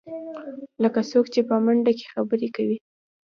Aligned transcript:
لکه 0.83 0.99
څوک 1.11 1.25
چې 1.33 1.41
په 1.49 1.55
منډه 1.65 1.91
کې 1.97 2.05
خبرې 2.13 2.49
کوې. 2.55 2.77